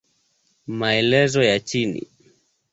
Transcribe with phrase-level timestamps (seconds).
[0.67, 2.07] Maelezo ya chini